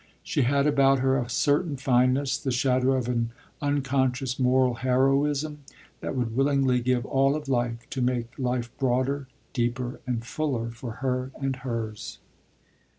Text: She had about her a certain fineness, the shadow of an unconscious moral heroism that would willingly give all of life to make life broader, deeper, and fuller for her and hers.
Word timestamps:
She 0.23 0.41
had 0.41 0.65
about 0.65 0.97
her 1.01 1.15
a 1.15 1.29
certain 1.29 1.77
fineness, 1.77 2.35
the 2.39 2.49
shadow 2.51 2.93
of 2.93 3.07
an 3.07 3.29
unconscious 3.61 4.39
moral 4.39 4.73
heroism 4.81 5.59
that 5.99 6.15
would 6.15 6.35
willingly 6.35 6.79
give 6.79 7.05
all 7.05 7.35
of 7.35 7.47
life 7.47 7.87
to 7.91 8.01
make 8.01 8.31
life 8.39 8.75
broader, 8.79 9.27
deeper, 9.53 9.99
and 10.07 10.25
fuller 10.25 10.71
for 10.71 10.91
her 11.05 11.29
and 11.39 11.57
hers. 11.57 12.17